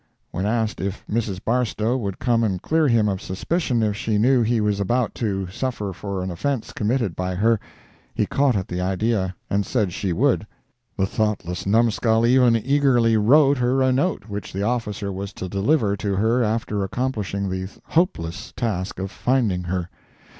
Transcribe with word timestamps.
When 0.31 0.47
asked 0.47 0.81
if 0.81 1.05
Mrs. 1.07 1.43
Barstow 1.45 1.95
would 1.95 2.17
come 2.17 2.43
and 2.43 2.59
clear 2.59 2.87
him 2.87 3.07
of 3.07 3.21
suspicion 3.21 3.83
if 3.83 3.95
she 3.95 4.17
knew 4.17 4.41
he 4.41 4.59
was 4.59 4.79
about 4.79 5.13
to 5.13 5.45
suffer 5.49 5.93
for 5.93 6.23
an 6.23 6.31
offence 6.31 6.73
committed 6.73 7.15
by 7.15 7.35
her, 7.35 7.59
he 8.15 8.25
caught 8.25 8.55
at 8.55 8.67
the 8.67 8.81
idea, 8.81 9.35
and 9.47 9.63
said 9.63 9.93
she 9.93 10.11
would; 10.11 10.47
the 10.97 11.05
thoughtless 11.05 11.67
numskull 11.67 12.25
even 12.25 12.55
eagerly 12.55 13.15
wrote 13.15 13.59
her 13.59 13.83
a 13.83 13.91
note, 13.91 14.23
which 14.27 14.51
the 14.51 14.63
officer 14.63 15.11
was 15.11 15.33
to 15.33 15.47
deliver 15.47 15.95
to 15.97 16.15
her 16.15 16.43
after 16.43 16.83
accomplishing 16.83 17.47
the 17.47 17.67
hopeless 17.83 18.51
task 18.57 18.97
of 18.97 19.11
finding 19.11 19.65
her. 19.65 19.87